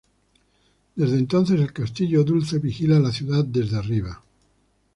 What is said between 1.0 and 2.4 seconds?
entonces el castillo